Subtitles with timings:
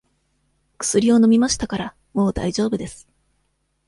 [0.79, 3.07] くすりを飲みましたから、もうだいじょうぶです。